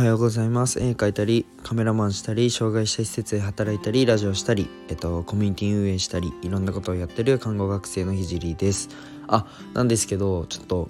[0.00, 0.80] はようございます。
[0.80, 8.88] 絵描いたりカメラマンしたり障害者施設で働いたりラジオしたり、えっと、コミュニティ運営したりいろんなことをやってる看護学生のひじりです。
[9.28, 9.44] あ
[9.74, 10.88] なんですけどちょっと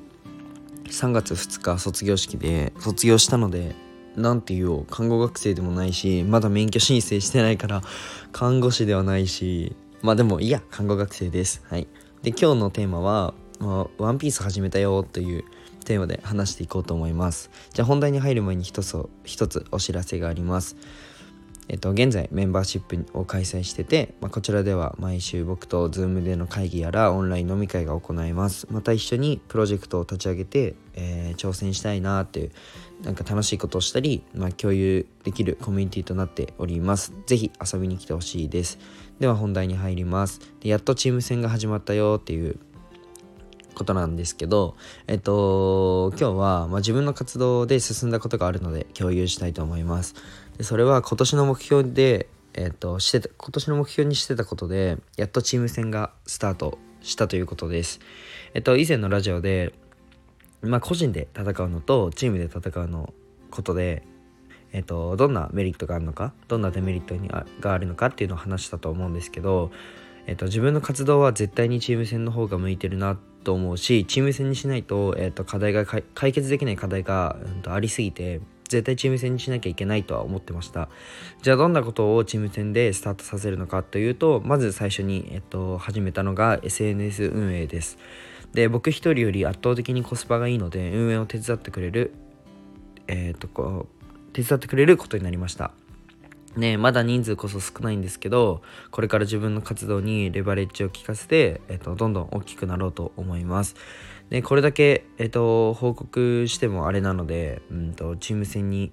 [0.84, 3.74] 3月2日卒業式で卒業したので
[4.14, 7.82] 何て言おう看護学生でもないしまだ免許申請してないから
[8.30, 11.64] 看護師ではないしまあでもいや看護学生です。
[11.68, 11.88] はい。
[12.22, 15.44] で今日のテーマは「まあ、ワンピース始めたよ」という
[15.84, 17.50] テーマで話していこうと思います。
[17.72, 20.76] じゃあ本題に入る前に一つ一つお知らせがあります。
[21.72, 28.66] えっと、現在メンバーシップを開催してて、まあ、こちらでは毎週僕と Zoom での会議やらオンライン飲み会が行えます。
[28.72, 32.50] また一緒にプロジェクトを立ち上げて、えー、挑戦したいなっていう
[33.04, 37.12] なんか楽しいことをしたり、まあ、共有できるコミュニティとなっております。
[37.26, 38.80] 是非遊びに来てほしいです。
[39.20, 40.40] では本題に入ります。
[40.58, 42.58] でやっとチーム戦が始まったよっていう
[43.74, 50.14] ことなんですけど、えっと、今日は、まあ、自分の活動で進んだことがあるので共有したいと思います。
[50.58, 58.00] でそれは今年の目標で、えっと、してた今年の目標にしてたことでやっとチーム戦がスタートしたということです。
[58.54, 59.72] えっと、以前のラジオで、
[60.62, 63.14] まあ、個人で戦うのとチームで戦うの
[63.50, 64.04] ことで
[64.72, 69.70] えっと、どんなメリットがあるのかどんなデメリットにあがあるのかっていうのを話したと思うんですけど、
[70.26, 80.88] えっと、自分の活動は絶対にチーム戦の方が向いてるなっと思うしチーム戦にしないと,、えー、と課題が解決できない課題が、うん、とありすぎて絶対チーム戦にしなきゃいけないとは思ってました。
[81.42, 87.98] じゃあどんなことをチーム戦でスタートさせるのかというとまず最初に、えっと、始めたのが SNS 運営です。
[88.52, 92.12] で僕一人より圧倒的にコスパがいいので運営を手伝ってくれる
[93.08, 95.72] えっ、とこう手伝ってくれることになりました。
[96.56, 103.76] ねまだ人数こそ少ないんですけどこれから自分の活動にレバレッジを効かせて、えっと、どんどん大きくなろうと思います。
[104.30, 108.92] でこれだけ、えっと、報告してもあれなので、うんと、チーム戦に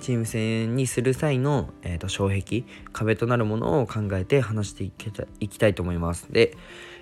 [0.00, 6.32] チーム戦にする際の、えーと、障壁壁となるものを考えて話していけたいきたいと思います。
[6.32, 6.56] で、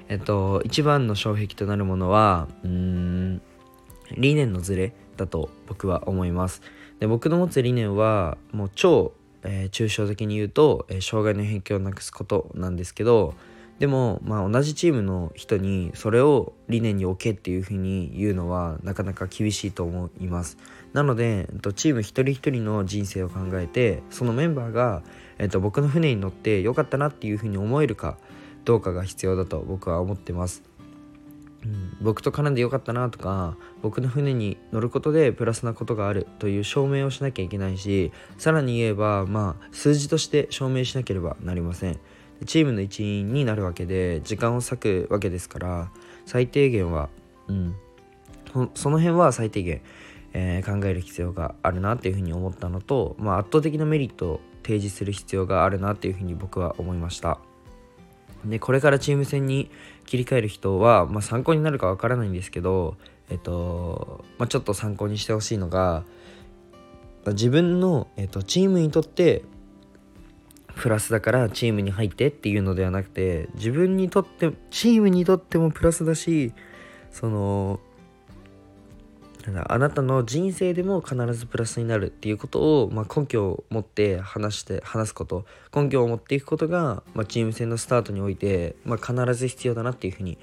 [0.09, 3.43] えっと、一番の障壁となるものはうん
[4.17, 6.63] 理念のズレだと僕は思います。
[6.99, 9.13] で僕の持つ理念はもう超
[9.45, 13.35] えー、抽象的に言うと、えー、障害の偏見をなくすことなんですけど
[13.81, 20.59] でも、まあ、同じチームの人にそれを理念に置けっていうふうに言うのはなかなか厳しいと思います。
[20.93, 25.03] なので、チーム一人一人の人生を考えてそのメンバーが、
[25.39, 28.19] えっと、僕の船に乗ってよかったなっていうふうに思えるか
[28.67, 30.70] どうかが必要だと僕は思ってます。
[31.65, 41.99] うん、僕と絡んでよかったなとか僕の船に乗ることでプラスなことがあるという証明をしなきゃいけないしさらに言えばまあ数字として証明しなければなりません。
[42.47, 45.91] チームの一員になるわけで時間を割くわけですから
[46.25, 47.11] 最低限は、
[47.49, 47.77] うん、
[48.75, 49.83] その辺は最低限、
[50.33, 57.41] えー、考える必要があるなっていうふうに思ったのと、まあ、圧倒的なメリットを提示する必要があるなっていうふうに僕は思いました。
[58.45, 59.71] でこれからチーム戦に
[60.07, 62.97] 切り替える人は、まあ、参考になるかわからないんですけど、
[63.29, 66.05] えっとまあ、ちょっと参考にしてほしいのが
[67.27, 69.43] 自分の、えっと、チームにとって
[70.77, 76.53] プラスだからチームに入ってっていうのではなくて自分にとってチームにとってもプラスだし
[77.11, 77.81] その
[79.69, 90.39] あなたの人生でも必ずプラスになるっていうことを、まあ、根拠を持って話して話すこと根拠を持っていくことが、まあ、チーム戦のスタートにおいて、まあ、必ず必要だなっていうふうに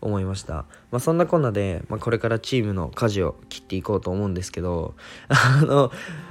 [0.00, 4.94] 思いました、まあ、そんなこんなで、まあ、これからチームの舵を切っていこうと思うんですけど
[5.28, 5.90] あの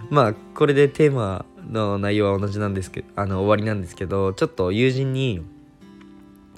[0.10, 5.42] まあこれでテーマの内容は同じなんですけどあの終わりなんですけどちょっと友人に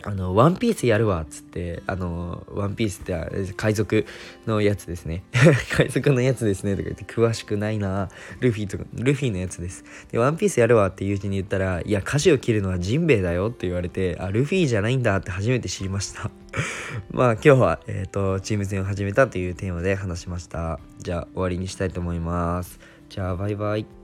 [0.03, 4.05] あの、ワンピースやるわっつって、あの、ワンピースって海賊
[4.45, 5.23] のやつですね。
[5.75, 8.09] 海賊のやつですねとか言って詳しくないな。
[8.39, 9.83] ルフィとか、ルフィのやつです。
[10.11, 16.29] で、ワンピースやるわって友人に言ったら、いや、舵を切るのはジンベエだよって言われて、あ、ルフィじゃないんだって初めて知りました。
[17.11, 20.79] まあ今日は、えっ、ー、と、チーム戦を始めたというテーマで話しました。
[20.99, 22.79] じゃあ終わりにしたいと思います。
[23.09, 24.02] じゃあバイバイ。